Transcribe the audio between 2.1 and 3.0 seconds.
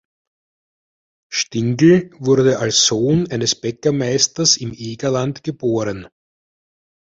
wurde als